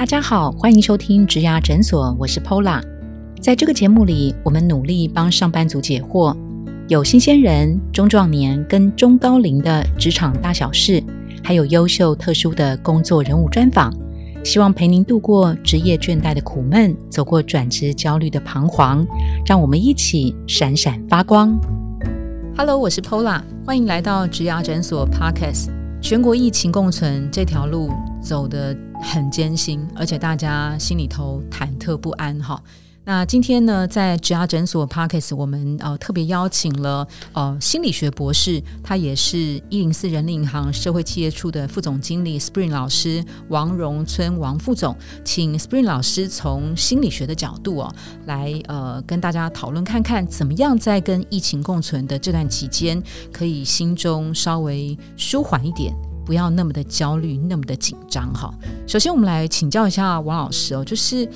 [0.00, 2.80] 大家好，欢迎收听植牙诊所，我是 Pola。
[3.38, 6.34] 在这个节目里，我们努力帮上班族解惑，
[6.88, 11.04] 有新鲜人、中壮年跟中高龄的职场大小事，
[11.44, 13.94] 还有优秀特殊的工作人物专访，
[14.42, 19.06] 希望陪您度过职业倦怠的苦闷，走过转职焦虑的彷徨，
[19.44, 21.60] 让我们一起闪闪发光。
[22.56, 25.68] Hello，我是 Pola，欢迎来到植牙诊所 Podcast。
[26.00, 27.90] 全国疫情共存这条路
[28.22, 32.62] 走得很艰辛，而且大家心里头忐忑不安哈。
[33.02, 39.38] 那今天呢，在植牙诊所 Parkes，我们呃特别邀请了呃心理学博士，他也是
[39.70, 44.94] 一零四人力银行社会企业处的副总经理 Spring 老师王荣村王副总，
[45.24, 47.94] 请 Spring 老师从心理学的角度哦，
[48.26, 53.02] 来呃跟大家讨论看看，怎么样在跟疫情共存的这段期间，
[53.32, 56.09] 可以心中稍微舒缓一点。
[56.30, 58.54] 不要那么的焦虑，那么的紧张哈。
[58.86, 61.28] 首先，我们来请教一下王老师哦，就是，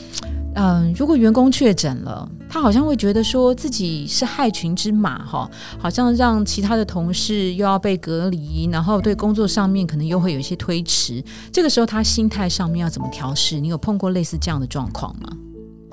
[0.54, 11.20] 嗯，如果员工确诊了，他好像会觉得说自己是害群之马哈，好像让其他的同事又要被隔离，然后对工作上面可能又会有一些推迟。
[11.50, 13.58] 这个时候，他心态上面要怎么调试？
[13.58, 15.28] 你有碰过类似这样的状况吗？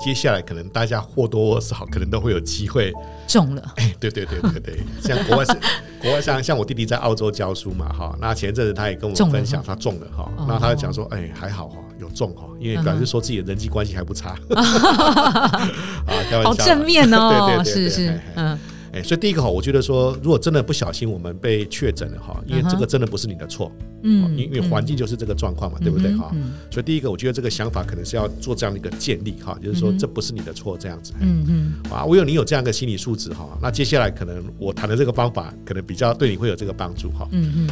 [0.03, 2.91] 接下来可能大家或多或少可能都会有机会
[3.27, 3.61] 中了。
[3.75, 5.53] 哎，对对对对对， 像国外是
[6.01, 14.35] 国外像像我弟弟在澳洲教书嘛哈，那前阵子他也跟我分享他中了哈，那他就讲说哎还好哈有中哈，因为表示说自己的人际关系还不差。
[14.55, 15.69] 啊，
[16.43, 18.57] 好正面哦， 是是嗯。
[18.93, 23.71] 哎，所以第一个哈，我觉得说，如果真的不小心我们被确诊了哈，因为这个真的不是你的错，
[24.03, 26.29] 嗯，因为环境就是这个状况嘛，对不对哈？
[26.69, 37.69] 所以第一个，我觉得这个想法可能是要做这样的一个建立哈，就是说这不是你的错这样子，嗯嗯，啊，唯有你有这样一个心理素质哈，那接下来可能我谈的这个方法可能比较对你会有这个帮助哈，嗯嗯。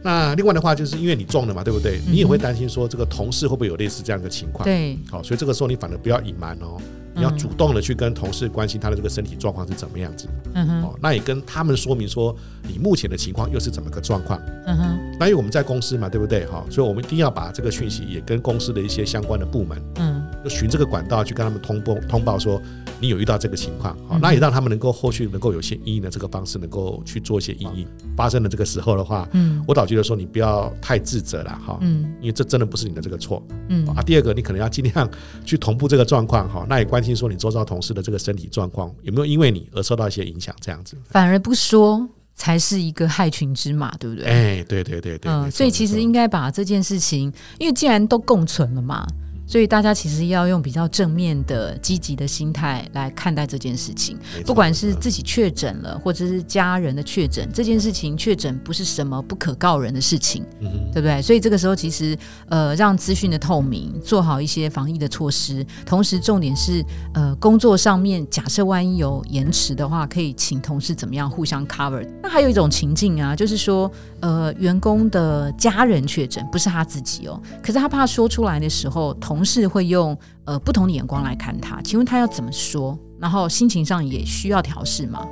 [0.00, 1.98] 那另外的话，就是因为你中了嘛，对不对？
[2.08, 4.64] 你也会担心说这个同事会不会有类似这样的情况？
[4.64, 6.76] 对，好，所以这个时候你反而不要隐瞒哦。
[7.18, 16.46] 你要主动的去跟同事关心他的这个身体状况是怎么样子，嗯哼，哦，那也跟他们说明说你目前的情况又是怎么个状况，嗯哼，那因为我们在公司嘛，对不对？
[16.46, 22.62] 哈，所以我们一定要把这个讯息也跟公司的一些相关的部门，嗯，就循这个管道去跟他们通报通报说
[23.00, 27.86] 你有遇到这个情况，好，那也让他们能够后续能够有些应应的这个方式能够去做一些应应。
[28.16, 35.08] 发生的这个时候的话，嗯，我倒觉得说你不要太自责了，哈，嗯，因为这真的不是你的这个错，嗯啊，第二个你可能要尽量
[35.44, 37.88] 去同步这个状况，哈，那也关心说你周遭同事。
[37.88, 40.54] 的这个身体状况有没有因为你而受到一些影响？
[40.60, 44.26] 这样子反而不说，才是一个害群之马，对不对？
[44.26, 49.06] 哎，对对对对，嗯，所以其实应该把这件事情，因为既然都共存了嘛。
[49.48, 54.18] 所以大家其实要用比较正面的、积极的心态来看待这件事情。
[54.44, 60.44] 不管是自己确诊了，或者是家人的确诊，这件事情确诊不是什么不可告人的事情，
[60.92, 61.22] 对不对？
[61.22, 62.16] 所以这个时候其实
[62.50, 72.06] 呃，让资讯的透明，做好一些防疫的措施，同时重点是呃，工作上面假设万一有延迟的话，可以请同事怎么样互相 cover。
[72.22, 79.37] 那还有一种情境啊，就是说呃，员工的家人确诊，不是他自己哦，可是他怕说出来的时候同。
[79.38, 82.98] 同事会用呃不同的眼光来看他，请问他要怎么说？
[83.20, 85.24] 然后心情上也需要调试吗？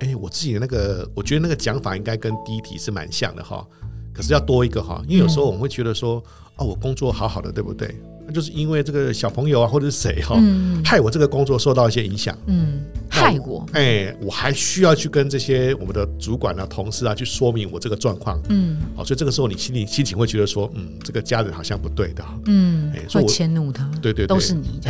[0.00, 3.64] 哎，我自己的那个，我觉得那个讲法应该跟第一题是蛮像的哈，
[4.12, 6.20] 可是要多一个哈，因为有时候我们会觉得说，
[6.56, 7.94] 哦，我工作好好的，对不对？
[8.26, 10.36] 那就是因为这个小朋友啊，或者是谁哈，
[10.84, 12.36] 害我这个工作受到一些影响。
[12.46, 12.80] 嗯，
[13.22, 13.66] 害我。
[13.72, 18.40] 哎，我还需要去跟这些我们的主管啊、同事啊去说明我这个状况。
[18.48, 22.24] 嗯，好，所以这个时候你心里心情会觉得说，嗯，这个家人好像不对的。
[22.46, 23.90] 嗯，会迁怒他。
[24.00, 24.80] 对对，都是你。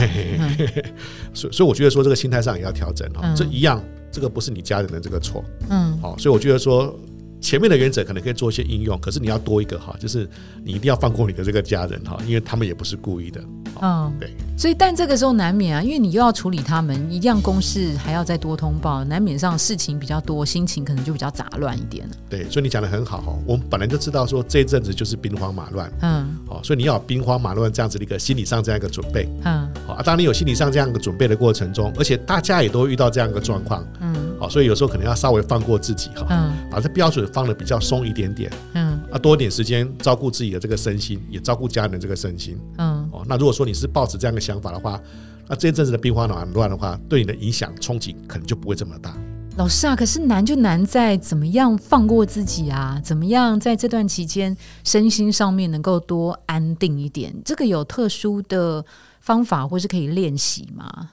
[1.34, 3.32] 所以所以我觉得说这个心态上也要调整哈。
[3.37, 5.44] 这一样，这个不是你家人的这个错。
[5.69, 6.98] 嗯，好，所以我觉得说。
[7.42, 10.28] 前面的原则可能可以做一些应用，可是你要多一个哈，就是
[10.64, 13.42] 你一定要放过你的这个家人哈，因为他们也不是故意的。
[13.82, 14.30] 嗯，对。
[14.56, 22.14] 所以，但这个时候难免啊，因为你又要处理他们，一样公事还要再多通报，难免上事情比较多，心情可能就比较杂乱一点了。
[22.30, 34.11] 对，所以你讲的很好哈，我们本来就知道说这一阵子就是兵荒马乱，嗯，好，所以你要兵荒马乱这样子的一个心理上这样一个准备，嗯，好，当你有心理上这样一个准备的过程中，而且大家也都遇到这样一个状况，嗯，
[34.42, 44.53] 好，所以有时候可能要稍微放过自己哈，嗯，把这标准放的比较松一点点，嗯，啊，多一点时间照顾自己的这个身心，也照顾家人的这个身心，嗯，哦，那如果说你是抱持这样的想。
[44.53, 45.00] 想法的话，
[45.48, 49.16] 那这一阵子的兵荒马乱的话，对你的影响冲击可能就不会这么大。
[49.56, 53.00] 老师啊，可是难就难在怎么样放过自己啊？
[53.03, 54.54] 怎么样在这段期间
[54.84, 57.34] 身心上面能够多安定一点？
[57.47, 58.84] 这个有特殊的
[59.22, 61.09] 方法，或是可以练习吗？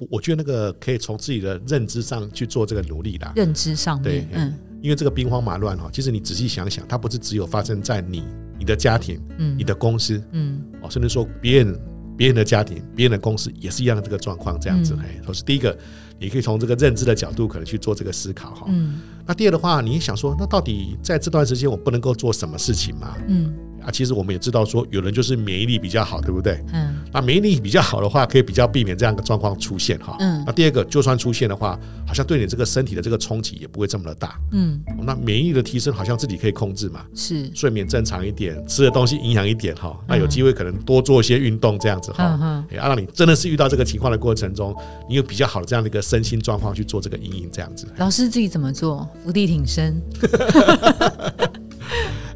[0.00, 3.30] 嗯，我觉得那个可以从自己的认知上去做这个努力的。
[3.36, 8.24] 认知上面，嗯，因为这个兵荒马乱哈，其实你仔细想想，它不是只有发生在你、
[8.58, 10.62] 你的家庭、嗯、你的公司，嗯。
[10.82, 11.78] 哦，甚至说别人
[12.16, 14.96] 别人的家庭、别人的公司也是一样的这个状况，这样子。
[15.02, 15.76] 哎，都是第一个，
[16.18, 18.66] 你可以从这个认知的角度可能去做这个思考哈。
[18.68, 19.00] 嗯。
[19.26, 23.16] 那第二的话，你想说，那到底在这段时间我不能够做什么事情吗？
[23.28, 23.54] 嗯。
[23.84, 26.62] 啊，其实我们也知道说，有人就是免疫力比较好，对不对？
[26.72, 26.96] 嗯。
[27.12, 30.16] 那免疫力比较好的话，可以比较避免这样的状况出现哈。
[30.20, 30.42] 嗯。
[30.46, 34.38] 那第二个，就算出现的话，好像对你这个身体的这个冲击也不会这么的大。
[34.52, 34.80] 嗯。
[35.02, 37.04] 那免疫力的提升，好像自己可以控制嘛。
[37.14, 37.50] 是。
[37.54, 39.98] 睡眠正常一点，吃的东西营养一点哈。
[40.06, 42.38] 那有机会可能多做一些运动这样子哈。
[42.40, 42.76] 嗯嗯。
[42.76, 44.74] 让你真的是遇到这个情况的过程中，
[45.08, 47.86] 你有比较好的这样的一个身心状况去做这个阴影这样子。
[47.96, 49.08] 老师自己怎么做？
[49.24, 50.00] 伏地挺身。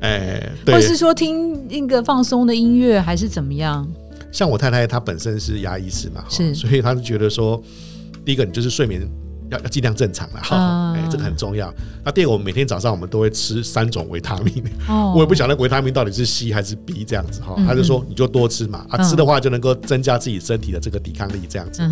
[0.04, 3.90] 哎，或是说听一个放松的音乐，还是怎么样？
[4.30, 7.62] 像我太太，她本身是牙医师嘛，是，所以她就觉得说，
[8.24, 9.00] 第一个你就是睡眠
[9.50, 11.72] 要要尽量正常了哈，哎，这个很重要。
[12.04, 14.62] 那第二个，我们每天早上我们都会吃三种维他命，
[15.14, 21.82] 我也不晓得维他命到底是 C 还是 B 这样子哈，她就说你就多吃嘛，啊，吃的话就能够增加自己身体的这个抵抗力这样子。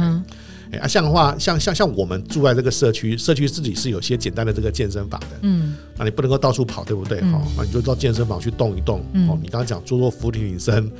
[0.78, 7.20] 啊，像的话，像像像我们住在这个社区，社区自己是有些简单的这个健身房的，嗯，啊你不能够到处跑，对不对？
[7.20, 10.90] 哈，那你就到健身房去动一动，哦，你刚刚讲做做俯卧撑。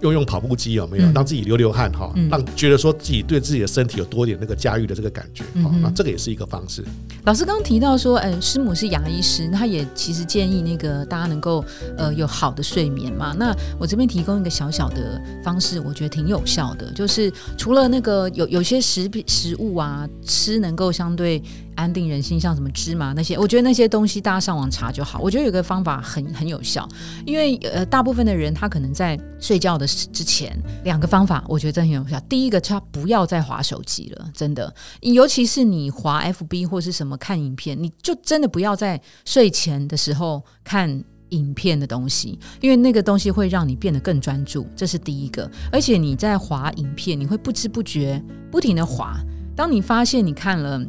[0.00, 6.84] 用用跑步机有没有让自己流流汗哈，让觉得说自己对自己的身体有多点那个驾驭的这个感觉哈，那这个也是一个方式。
[7.24, 11.64] 老师刚刚提到说，哎，师母是牙医师，他也其实建议那个大家能够
[11.96, 13.34] 呃有好的睡眠嘛。
[13.38, 21.42] 那我这边提供一个小小的方式，我觉得挺有效的，就是除了那个有有些食品食物啊吃能够相对。
[21.78, 25.20] 安定人心，像什么芝麻那些，我觉得那些东西大家上网查就好。
[25.20, 26.86] 我觉得有个方法很很有效，
[27.24, 32.18] 因为呃，大部分的人他可能在睡觉的之前，两个方法我觉得真很有效。
[32.28, 45.48] 第一个，他不要再划手机了，真的，尤其是你划 FB 或是什么看影片，你就真的不要在睡前的时候看影片的东西，因为那个东西会让你变得更专注，这是第一个。
[45.70, 48.20] 而且你在划影片，你会不知不觉
[48.50, 49.16] 不停的划，
[49.54, 50.84] 当你发现你看了。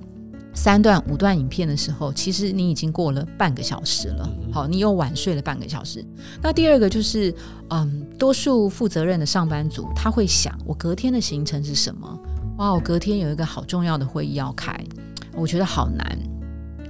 [0.62, 4.30] 三段五段影片的时候，其实你已经过了半个小时了。
[4.52, 6.06] 好，你又晚睡了半个小时。
[6.42, 7.34] 那第二个就是，
[7.70, 12.20] 嗯，多数负责任的上班族他会想，我隔天的行程是什么？
[12.58, 14.78] 哇，我隔天有一个好重要的会议要开，
[15.34, 16.20] 我觉得好难。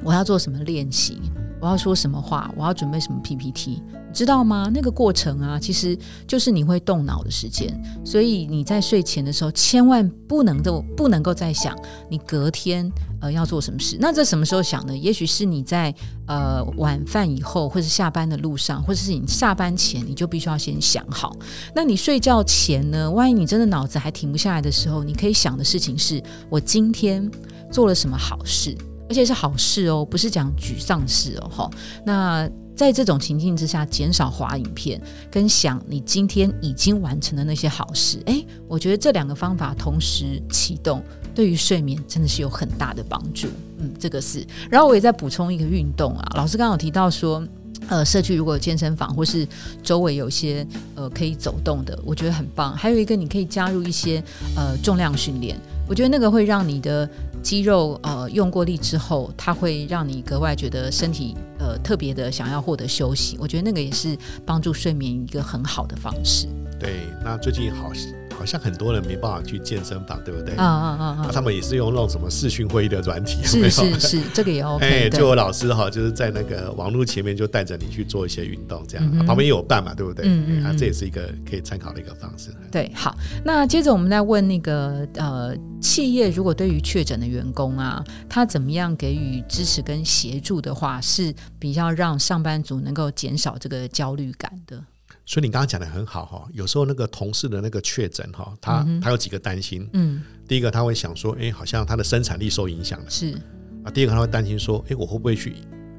[0.03, 1.21] 我要做什么练习？
[1.61, 2.51] 我要说什么话？
[2.57, 3.83] 我要准备什么 PPT？
[4.13, 4.69] 知道吗？
[4.73, 5.97] 那个过程啊，其实
[6.27, 7.69] 就是你会动脑的时间。
[8.03, 11.77] 所以你在睡前的时候，千万不能够不能够再想
[12.09, 12.91] 你隔天
[13.21, 13.97] 呃要做什么事。
[13.99, 14.97] 那这什么时候想呢？
[14.97, 15.93] 也许是你在
[16.27, 21.35] 呃晚饭以后，或者是下班的路上，或者是你下班前，你就必须要先想好。
[21.75, 23.09] 那你睡觉前呢？
[23.09, 27.29] 万一你真的脑子还停不下来的时候，你可以想的事情是：我今天
[27.71, 28.75] 做了什么好事。
[29.07, 31.69] 而且是好事哦，不是讲沮丧事哦，哈。
[32.05, 32.47] 那
[32.79, 41.03] 在这种情境之下，减少滑影片，跟想你今天已经完成的那些好事，哎，我觉得这两个方法同时启动，
[41.35, 43.49] 对于睡眠真的是有很大的帮助。
[43.79, 44.47] 嗯，这个是。
[44.71, 47.45] 然后我也在补充一个运动啊，老师刚刚有提到说，
[47.89, 49.45] 呃，社区如果有健身房或是
[49.83, 50.65] 周围有些
[50.95, 52.73] 呃可以走动的，我觉得很棒。
[52.73, 54.23] 还有一个，你可以加入一些
[54.55, 55.59] 呃重量训练。
[55.85, 57.09] 我觉得那个会让你的
[57.41, 61.35] 肌肉呃用过力之后，它会让你格外觉得身体
[61.77, 63.37] 特别的想要获得休息。
[63.39, 66.47] 我觉得那个也是帮助睡眠一个很好的方式。
[66.79, 67.91] 对，那最近好。
[68.39, 70.55] 好像很多人没办法去健身房，对不对？
[70.55, 71.29] 啊啊啊啊！
[71.29, 74.85] 他们也是用那种什么视讯会议的软体，是是是， 这个也 OK。
[74.85, 80.23] 哎，就我老师哈，就是在那个网络前面就带着你去做一些运动，这样旁边也有伴嘛，对不对？
[80.25, 82.49] 嗯嗯，啊，这也是一个可以参考的一个方式。
[82.71, 94.81] 对，好，那接着我们再问那个呃，企业如果对于确诊的员工啊，他怎么样给予支持跟协助的话，是比较让上班族能够减少这个焦虑感的。
[95.29, 99.87] 所以你刚刚讲的很好哈，有时候那个同事的那个确诊哈，他他有几个担心。
[99.93, 103.05] 嗯，第一个他会想说，哎，好像他的生产力受影响了。
[103.07, 103.35] 是
[103.83, 105.53] 啊，第二个他会担心说，哎，我会不会去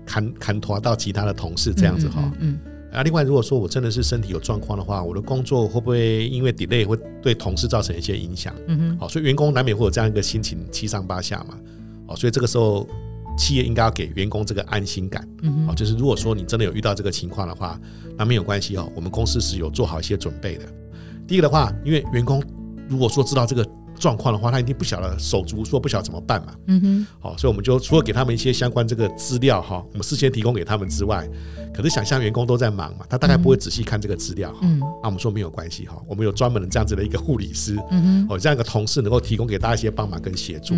[0.05, 2.29] 砍砍拖到其他的同事这样子哈？
[2.41, 2.59] 嗯，
[2.93, 8.53] 啊，另外如果说我真的是身体有状况的话，我的工作会不会因为 delay 会对同事造成一些影响？
[8.67, 11.57] 嗯哼，好，所以员工难免会有这样一个心情七上八下嘛。
[12.09, 12.85] 哦，所以这个时候。
[13.41, 17.81] 企业应该要给员工这个安心感，嗯哦，就是如果说你真的有遇到这个情况的话，
[18.19, 20.65] 那没有关系哦，我们公司是有做好一些准备的。
[21.27, 22.43] 第一个的话，因为员工
[22.87, 23.67] 如果说知道这个
[23.99, 31.29] 状况的话，他一定不晓得手足说不晓得怎么办嘛，嗯哼，好，所以我们就除了给他们一些相关这个资料哈，我们事先提供给他们之外，
[31.73, 34.61] 可是想象员工都在忙嘛，他大概不会仔细看这个资料哈，
[35.03, 40.75] 那我们说没有关系哈，我们有专门的这样子的一个护理师，嗯哼，哦，这样一个同事能够提供给大家一些帮忙跟协助，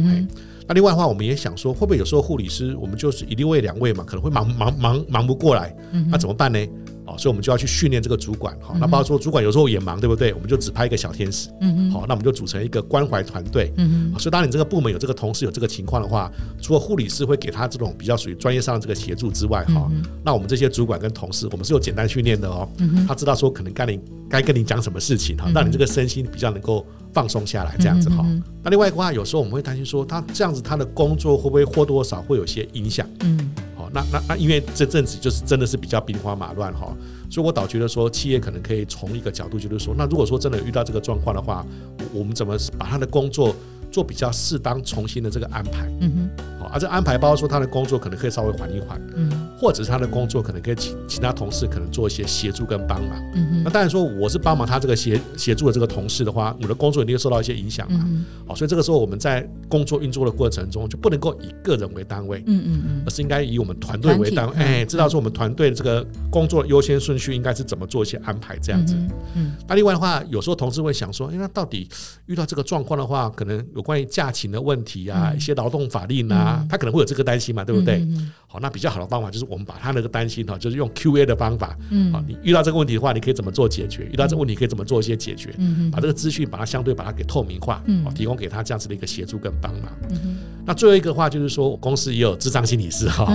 [0.67, 5.75] 那另外的话，我们也想说，会不会有时候护理师我们就是一位两位嘛，可能会忙忙忙忙不过来，
[6.11, 6.59] 那怎么办呢？
[7.05, 10.33] 哦，所以我们就要去训练这个主管，好，那包括说主管有时候也忙，对不对？
[10.35, 19.91] 我们就只派一个小天使，嗯好，那我们就组成一个关怀团队，嗯所以当你这个部门有这个同事有这个情况的话，除了护理师会给他这种比较属于专业上的这个协助之外，哈，
[20.25, 23.99] 那我们这些主管跟同事，我们是有简单训练的哦，嗯他知道说可能该你
[24.31, 28.25] 该跟你讲什么事情，哈，让你这个身心比较能够放松下来，这样子哈。
[28.63, 33.07] 那另外的话，有时候我们会担心说，他这样子他的工作会不会或多或少会有些影响？
[33.21, 33.51] 嗯。
[33.77, 36.95] 好那那那，因为这阵子就是真的是比较兵荒马乱哈，
[37.31, 41.67] 所以我倒觉得说，企业可能可以从一个角度，就是说，那如果说真的遇到这个状况的话，
[42.13, 43.55] 我们怎么把他的工作？
[43.91, 49.31] 做比较适当、重新的这个安排，嗯哼，好，而这安排包括说他的工作可能可以稍微缓一缓，嗯，
[49.63, 58.05] 或者是他的工作可能可以请其他同事可能做一些协助跟帮忙，嗯，那当然说我是帮忙他这个协协助的这个同事的话，我的工作一定会受到一些影响嘛，
[58.45, 68.97] 好，所以这个时候我们在工作运作的过程中就不能够以个人为单位，嗯嗯嗯，而是应该以我们团队为单位，哎，知道说我们团队的这个工作优先顺序应该是怎么做一些安排这样子，
[69.37, 71.89] 嗯，那另外的话，有时候同事会想说，哎，那到底
[72.27, 73.83] 遇到这个状况的话，可能有。
[73.83, 78.07] 关于假勤的问题啊，一些劳动法令啊，他可能会有这个担心嘛，对不对？
[78.47, 84.09] 好，那比较好的方法就是我们把他那个担心哈，就是用 Q&A 的方法，嗯，好，你遇到这个问题的话，你可以怎么做解决？
[84.11, 85.55] 遇到这个问题可以怎么做一些解决？
[85.59, 89.93] 嗯把这个资讯把它相对把它给透明化，嗯，提供给他这样子的一个协助跟帮忙。
[90.11, 93.27] 嗯那最后一个话就是说，公司也有智障心理师哈，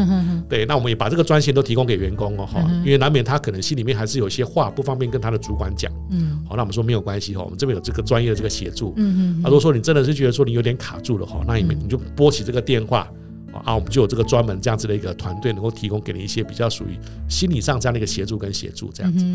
[0.47, 13.05] 对，那我们也把这个专线都提供给员工哦哈，因为难免他可能心里面还是有些话不方便跟他的主管讲，嗯，好，那我们说没有关系哈，我们这边有这个专业的这个协助，嗯嗯，啊，如果说你真的是觉得说你有点卡住了哈，那你们你就拨起这个电话。
[13.65, 16.97] 啊，我们就有这个专门这样子的一个团队，能够提供给你一些比较属于
[17.29, 19.25] 心理上这样的一个协助跟协助，这样子。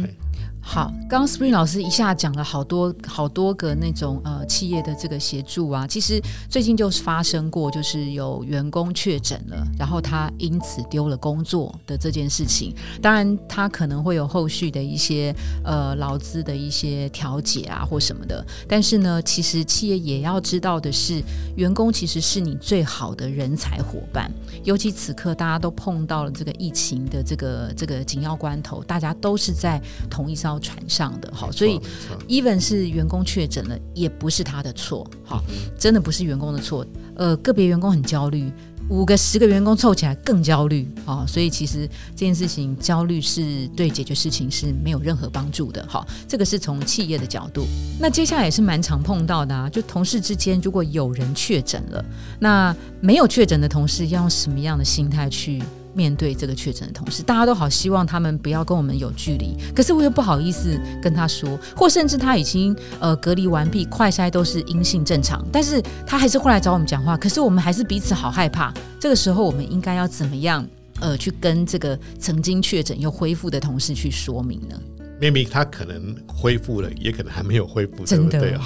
[0.65, 12.75] 好，刚刚 Spring 老师一下讲了好多好多个那种呃企业的这个协助啊，其实最近就是发生过，就是有员工确诊了，然后他因此丢了工作的这件事情。
[13.03, 18.43] 当然，他可能会有后续的一些呃劳资的一些调解啊或什么的。
[18.69, 21.23] 但是呢，其实企业也要知道的是，
[21.57, 24.31] 员工其实是你最好的人才伙伴。
[24.65, 31.81] 尤其此刻大家都碰到了这个疫情的这个这个紧要关头，大家都是在同一艘船上的，好，所以
[32.29, 35.43] even 是员工确诊了，也不是他的错，好，
[35.79, 38.53] 真的不是员工的错，呃，个别员工很焦虑。
[38.89, 45.87] 五个十个员工凑起来更焦虑啊，所以其实这件事情焦虑是对解决事情是没有任何帮助的。
[45.89, 47.65] 好，这个是从企业的角度。
[47.99, 52.05] 那接下来也是蛮常碰到的啊，就同事之间如果有人确诊了，
[52.41, 55.63] 那没有确诊的同事要用什么样的心态去？
[55.95, 68.73] 面对这个确诊的同事，大家都好希望他们不要跟我们有距离，可是我又不好意思跟他说，或甚至他已经呃隔离完毕，快筛都是阴性正常，但是他还是会来找我们讲话，可是我们还是彼此好害怕。
[68.99, 70.67] 这个时候我们应该要怎么样
[71.01, 74.81] 呃去跟这个曾经确诊又恢复的同事去说明呢？
[75.21, 78.59] 明明他可能恢复了，也可能还没有恢复，真的。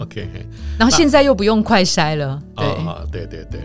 [0.00, 0.28] OK，
[0.78, 2.66] 然后现在又不用快筛了，对，
[3.10, 3.60] 对对对。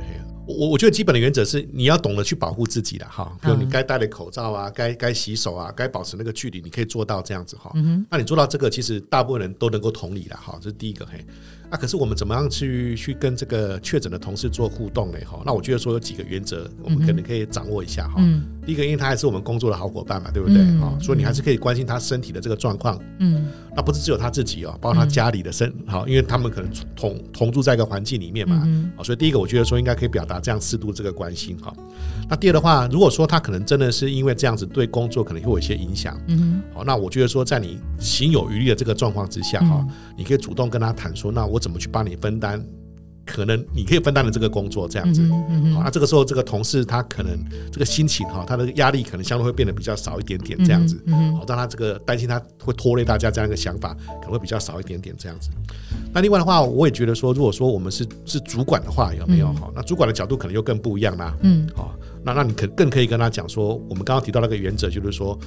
[0.50, 7.72] 我我觉得基本的原则是你要懂得去保护自己的哈，比如你该戴的口罩啊，该该洗手啊，该保持那个距离，你可以做到这样子哈。
[8.10, 11.24] 那你做到这个，其实大部分人都能够同理的哈，这是第一个嘿。
[11.72, 15.20] 那可是我们怎么样去去跟这个确诊的同事做互动呢？
[15.24, 18.15] 哈，那我觉得说有几个原则，我们可能可以掌握一下哈。
[18.65, 20.58] 第一个，因为他还是我们工作的好伙伴嘛，对不对？
[20.79, 23.00] 哈，所以你还是可以关心他身体的这个状况。
[23.20, 28.63] 嗯，那不是只有他自己哦，包括他家里的身，好，因为他们可能同同住在一个环境里面嘛。
[28.65, 31.72] 嗯，所以第一个，我觉得说应该可以表达这样适度这个关心哈。
[32.27, 39.86] 那第二的话，如果说他可能真的是因为这样子对工作可能会有一些影响，嗯，好，那我觉得说在你心有余力的这个状况之下哈，
[40.17, 41.60] 你可以主动跟他谈说，那我。
[41.60, 42.65] 怎么去帮你分担？
[43.32, 45.22] 可能你可以分担的这个工作这样子，
[45.76, 47.38] 好，那这个时候这个同事他可能
[47.72, 51.00] 这个心情哈，他的压力可能相对会变得比较少一点点这样子，
[51.38, 55.52] 好，让他这个担心他会拖累大家这样一个想法可能会比较少一点点这样子。
[56.12, 59.54] 那另外的话，我也觉得说，如果说我们是是主管的话，有没有？
[59.54, 59.72] 好？
[59.76, 61.94] 那主管的角度可能又更不一样啦，嗯，好，
[62.24, 65.38] 那那你可更可以跟他讲说，我们刚刚提到那个原则，就是说。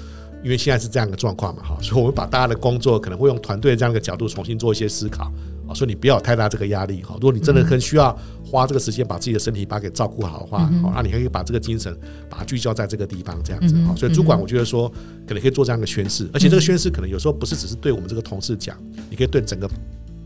[0.44, 5.30] 因为现在是这样的状况嘛，哈，所以我们把大家的工作可能会用团队这样一个角度重新做一些思考，
[5.66, 7.14] 啊，所以你不要有太大这个压力，哈。
[7.14, 11.96] 如果你真的很需要花这个时间把自己的身体把它给照顾好的话，好，那你可以把这个精神
[12.28, 13.94] 把它聚焦在这个地方，这样子，好。
[13.96, 14.88] 所以主管我觉得说
[15.26, 18.76] 可能可以做这样的宣誓，而且这个宣誓可能有时候不是只是对我们这个同事讲，
[19.10, 19.68] 你可以对整个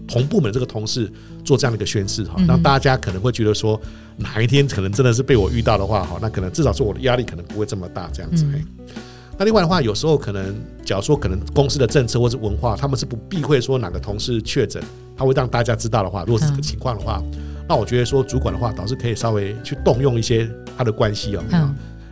[0.08, 1.10] 同部门这个同事
[1.44, 3.80] 做这样的一个宣誓，哈，让大家可能会觉得说
[4.16, 8.46] 哪一天可能真的是被我遇到的话，哈，那可能至少说我的压力可能不会这么大，这样子。
[9.38, 14.82] 那另外的话，有时候可能，假如说可能公司的政策或是文化，他们是不避讳说哪个同事确诊，
[15.16, 17.22] 他会让大家知道的话，如果是这个情况的话，
[17.68, 21.42] 那我觉得说主管的话，倒是可以稍微去动用一些他的关系哦。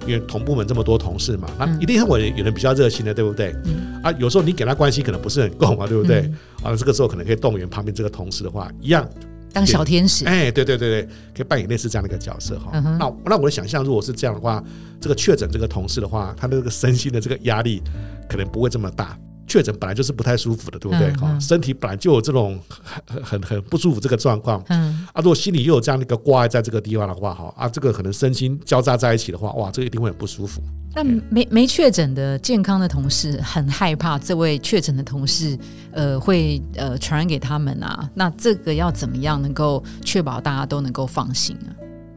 [0.07, 3.57] 因为同部门这么多同事嘛，那一定会有人比较热心的，对不对？
[4.03, 6.31] 啊，有时候你给他关系可能不是很够嘛，对不对？
[6.63, 9.09] 啊，这个时候可能可以动员旁边这个同事的话，一样
[9.55, 10.27] 当小天使。
[10.27, 12.79] 哎，对对对对，可以扮演类似这样的一个角色哈。
[12.99, 14.63] 那那我的想象，如果是这样的话，
[15.01, 17.81] 这个确诊这个同事的话，他的这个身心的这个压力
[18.29, 19.17] 可能不会这么大。
[19.55, 21.13] 确诊本来就是不太舒服的，对不对？
[21.13, 22.59] 哈，身体本来就有这种
[23.07, 24.61] 很很很不舒服这个状况。
[24.67, 30.61] 嗯，啊，如果心里又有这样的一个挂碍在这个地方的话，哈，啊，这个可能身心交杂在一起的话，哇，这个一定会很不舒服。
[30.93, 35.57] 那没没确诊的健康的同事很害怕这位确诊的同事，
[35.93, 38.11] 呃，会呃传染给他们啊。
[38.13, 41.71] 那这个要怎么样能够确保大家都能够放心啊？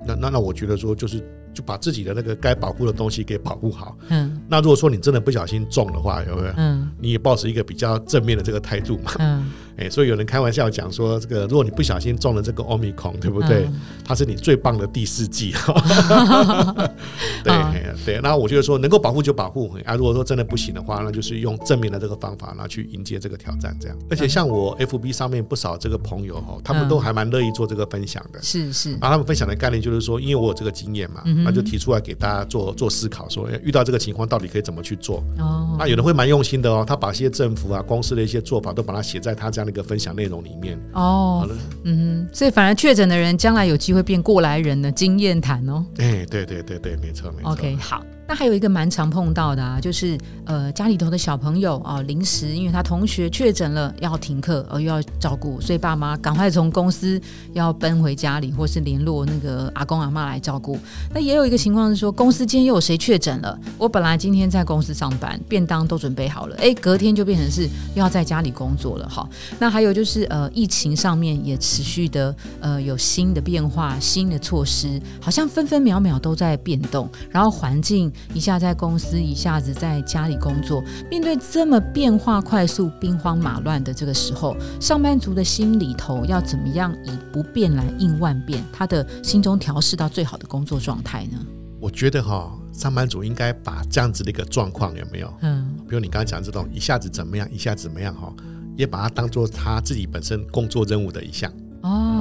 [0.08, 1.24] 那那那，我觉得说就是。
[1.58, 3.98] 就把自己的那个该保护的东西给保护好。
[4.10, 6.54] 嗯，那如果说你真的不小心中的话，有没有？
[6.56, 9.14] 嗯，你也保持一个比较正面的这个态度嘛。
[9.18, 9.50] 嗯。
[9.78, 13.68] 哎，所以有人开玩笑讲说，这个如果你不小心中了这个奥密克戎，对不对？
[14.04, 15.54] 它是你最棒的第四季。
[17.44, 17.54] 对
[18.06, 19.96] 对，那我觉得说能够保护就保护啊。
[19.96, 23.78] 如果说真的不行的话，那就是用正面的这个方法，然后去迎接这个挑战。
[23.80, 28.42] 这样，而且像我 FB 上面不少这个朋友哈，他们都还蛮乐意做这个分享的。
[28.42, 28.92] 是是。
[28.94, 35.24] 然后他们分享的概念就是说，因为我有这个经验嘛，那就提出来给大家做做思考，说遇到这个情况到底可以怎么去做。
[35.38, 35.76] 哦。
[35.78, 40.56] 那有人会蛮用心的哦，他把一些政府啊、公司的一些做法都把它写在他这样的一个分享内容里。
[40.60, 41.48] 面哦，
[41.84, 45.86] 嗯，所以反而确诊的人将来有机会变过来人的经验谈哦。
[45.98, 47.52] 哎，对对对对，没错没错。
[47.52, 48.02] OK，好。
[48.28, 57.20] 那还有一个蛮常碰到的啊，就是呃家里头的小朋友啊，临时因为他同学确诊了要停课，而又要照顾，所以爸妈赶快从公司
[57.54, 60.78] 要奔回家里，或是联络那个阿公阿妈来照顾。
[61.14, 63.58] 那也有一个情况是说，公司今天又有谁确诊了？
[63.78, 69.08] 我本来今天在公司上班，便当都准备好了，哎，隔天就变成是要在家里工作了。
[69.08, 78.12] 哈，那还有就是呃疫情上面也持续的呃有新的变化、新的措施，好像分分秒秒都在变动，然后环境。
[78.34, 88.64] 一下在公司，一下子在家里工作，面对这么变化快速、兵荒马乱的这个时候，上班族的心里头要怎么样以不变来应万变？
[88.72, 91.38] 他的心中调试到最好的工作状态呢？
[91.80, 95.32] 我觉得哈，上班族应该把这样子的一个状况有没有？
[95.42, 98.34] 嗯，比如你刚刚讲这种一下子怎么样，一下子怎么样哈，
[98.76, 102.17] 也把它当做他自己本身工作任务的一项哦。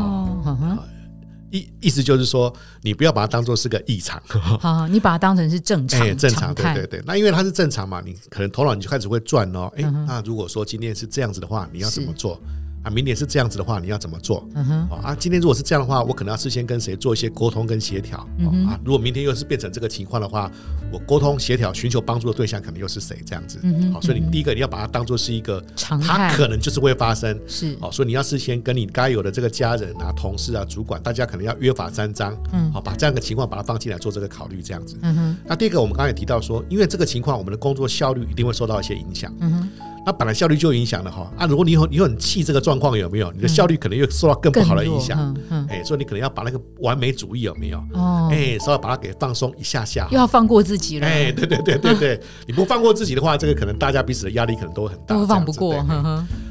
[1.51, 7.03] 意意思就是说，你不要把它当做是个异常， 好，你把它当成是正常，正常，对对对。
[7.07, 9.71] 那因为它是正常嘛，你可能头脑你就开始会转哦。
[9.77, 12.41] 哎，那如果说今天是这样子的话，你要怎么做？
[12.87, 14.49] 啊，明年是这样子的话，你要怎么做？
[14.55, 18.25] 嗯哼，啊，今天如果是这样的话，我可能要事先跟谁做一些沟通跟协调。
[18.39, 20.49] 嗯啊，如果明天又是变成这个情况的话，
[20.93, 23.19] 我沟通协调寻求帮助的对象可能又是谁？
[23.27, 27.37] 这样子，嗯好，所以你第一个你要把它当做是一个常态，它可能就是会发生。
[27.49, 32.37] 是，好，所以你要事先跟你该有的这个家人啊、同事啊、主管，大家可能要约法三章。
[32.53, 34.97] 嗯，好，把这样的情况把它放进来做这个考虑，这样子。
[35.03, 39.35] 嗯哼，那第一个我们刚才也提到说，因为这个情况，我们的工作效率一定会受到一些影响。
[39.41, 39.69] 嗯哼。
[40.07, 41.47] 那本来效率就影响了哈啊！
[41.47, 43.33] 如果你很你很气这个状况有没有？
[43.33, 45.37] 你的效率可能又受到更不好的影响。
[45.69, 47.79] 哎，所以你可能要把那个完美主义有没有？
[47.93, 50.07] 哦，哎，稍微把它给放松一下下。
[50.13, 51.07] 又要放过自己了。
[51.09, 55.17] 哎，对对对对对， 你不放过自己的话，这个可能大家彼此的压力可能都很大。
[55.17, 55.85] 都放不过。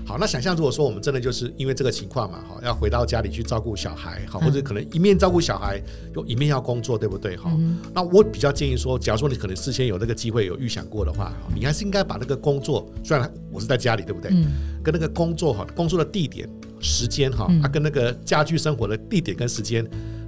[0.06, 5.82] 好，那想象如果说我们真的就是因为这个情况嘛，哈，要回到家里去照顾小孩，好，或者可能一面照顾小孩，
[6.13, 7.36] 又一面要工作，对不对？
[7.36, 7.52] 哈，
[7.94, 14.30] 那我比较建议说，假如说你可能事先有那个机会有预想过的话，你还是应该把那个工作，虽然我是在家里，对不对？
[14.32, 14.46] 嗯。
[14.84, 16.48] 跟那个工作哈，工作的地点、
[16.80, 19.84] 时间哈，它跟那个家居生活的地点跟时间。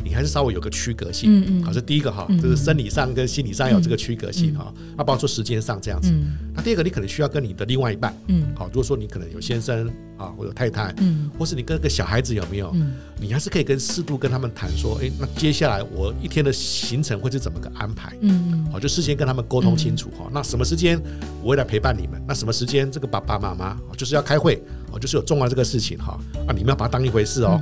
[0.08, 6.14] 你还是稍微有个区隔性，嗯嗯，好，这第一个哈，就是生理上跟心理上有这个区隔性哈，那包括说时间上这样子，
[6.56, 9.86] 那第二个你可能需要跟你的另外一半，嗯，好，如果说你可能有先生
[10.18, 20.98] 啊，或者太太，嗯，或是你跟个小孩子有没有，嗯，你还是可以跟适度跟他们谈说，哎，那接下来我一天的行程会是怎么个安排，嗯嗯，好，就事先跟他们沟通清楚哈，那什么时间
[21.44, 26.18] 我会来陪伴你们，那什么时间这个爸爸妈妈就是要开会，哦，就是有重要这个事情哈，
[26.48, 27.60] 啊，你们要把它当一回事哦。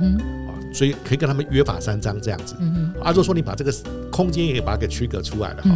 [0.76, 2.54] 所以可以跟他们约法三章这样子，
[3.00, 3.74] 啊，如果说你把这个
[4.10, 5.70] 空间也把它给区隔出来了哈，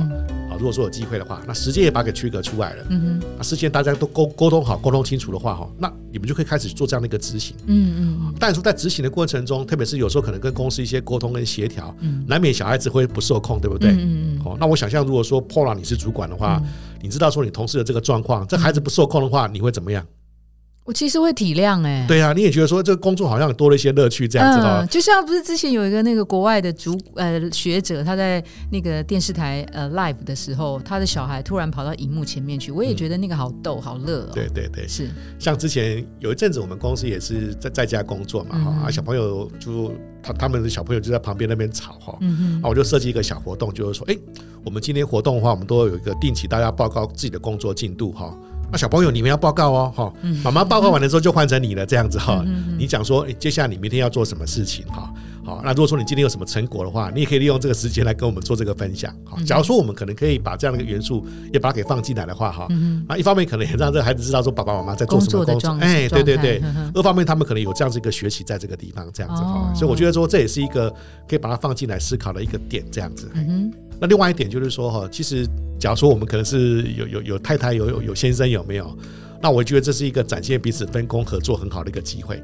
[0.50, 7.94] 啊，如果说有机会的话，那时间也把它给区隔出来了，嗯啊，事先大家都沟沟通好、沟通清楚的话哈，那你们就可以开始做这样的一个执行，嗯
[8.26, 11.94] 嗯，但是说在执行的过程中，特别是有时候可能跟公司一些沟通跟协调，
[12.26, 13.92] 难免小孩子会不受控，对不对？
[13.92, 16.62] 嗯嗯，好，那我想象如果说 Paula 你是主管的话，
[17.00, 20.04] 你知道说你同事的这个状况，这孩子不受控的话，你会怎么样？
[20.82, 34.28] 我其实会体谅哎，对啊，你也觉得说这个工作好像多了一些乐趣这样子哈，就像不是之前有一个那个国外的主呃学者，他在那个电视台呃 live 的时候，他的小孩突然跑到荧幕前面去，我也觉得那个好逗好乐。
[34.34, 35.08] 对对对，是。
[35.38, 42.18] 像之前有一阵子我们公司也是在在家工作嘛哈，啊小朋友就他他们的小朋友就在旁边那边吵哈，
[42.62, 44.16] 啊我就设计一个小活动，就是说哎
[44.64, 48.34] 我们今天活动的话，我们都有一个定期大家报告自己的工作进度哈。
[48.70, 50.12] 那小朋友，你们要报告哦，哈，
[50.44, 52.44] 妈妈报告完了之后就换成你了，这样子哈。
[52.78, 55.12] 你讲说，接下来你明天要做什么事情哈？
[55.44, 59.12] 好，那如果说你今天有什么成果的话，你也可以利用这个时间来跟我们做这个分享。
[59.24, 62.68] 好，假如说我们可能可以把这样的一个元素也把它给放进来的话，哈，
[63.08, 66.62] 那一方面可能也让这个孩子知道说爸爸妈妈在做什么工作，哎，对对对。
[66.94, 70.90] 二方面他们可能有这样子一个学习在这个地方这样子哈，所以我觉得说这也是一个
[71.28, 73.28] 可以把它放进来思考的一个点，这样子。
[74.00, 75.46] 那另外一点就是说哈，其实
[75.78, 78.96] 假如说我们可能是有有有太太有有有先生有没有？
[79.42, 82.42] 那我觉得这是一个展现彼此分工合作很好的一个机会，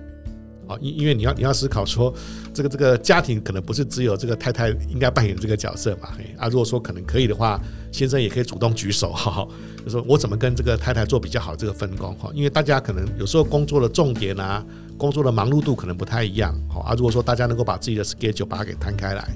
[0.67, 2.11] 好，因因为你要你要思考说，
[2.55, 7.61] 这个这个家庭可能不是只有这个太太应该扮演这个角色嘛，啊，如果说可能可以的话，
[7.93, 9.47] 先生也可以主动举手哈，
[9.85, 14.65] 就 说我怎么跟这个太太做比较好这个分工哈，因为大家可能有时候工作的重点啊，
[14.97, 19.29] 工作的忙碌度可能不太一样，好，啊，如果说大家能够把自己的 schedule 把它给摊开来。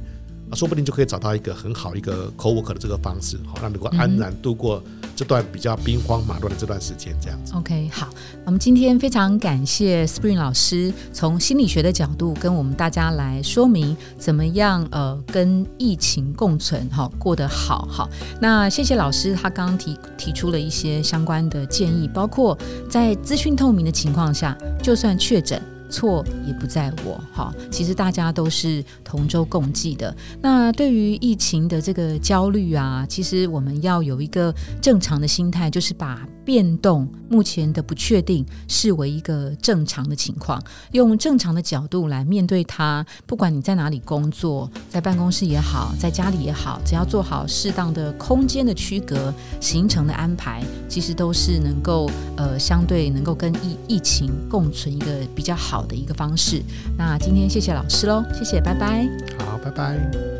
[0.56, 4.82] 说不定就可以找到一个很好一个 co work 的这个方式，好让能够安然度过
[5.14, 7.52] 这段比较兵荒马乱的这段时间，这样子。
[7.54, 8.08] OK，好，
[8.44, 18.08] 我们今天非常感谢 Spring 老师从心理学的角度跟我们大家来说明怎么样呃跟疫情共存，哈，过得好，好。
[18.40, 22.58] 那谢谢老师，他刚刚提提出了一些相关的建议，包括
[22.88, 25.60] 在资讯透明的情况下，就算确诊。
[25.90, 30.16] 错也不在我，哈，其实大家都是同舟共济的。
[30.40, 36.26] 那对于疫情的这个焦虑啊，其实我们要有一个正常的心态，就是把。
[36.44, 40.60] 变动目前的不确定视为一个正常的情况，
[40.92, 43.04] 用正常的角度来面对它。
[43.26, 56.62] 不管你在哪里工作，在办公室也好，在家里也好，只要做好适当的空间的区隔、行程的安排，其实都是能够呃相对能够跟疫疫情共存一个比较好的一个方式。
[56.98, 59.08] 那今天谢谢老师喽，谢谢，拜拜。
[59.38, 60.39] 好，拜拜。